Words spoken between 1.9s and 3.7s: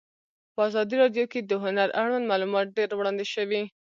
اړوند معلومات ډېر وړاندې شوي.